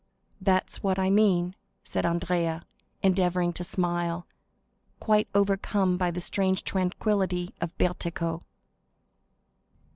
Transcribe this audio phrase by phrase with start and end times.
[0.41, 1.53] "That's what I mean,"
[1.83, 2.63] said Andrea,
[3.03, 4.25] endeavoring to smile,
[4.99, 8.41] quite overcome by the strange tranquillity of Bertuccio.